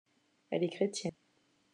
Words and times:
Elle 0.49 0.63
est 0.63 0.69
chrétienne. 0.71 1.13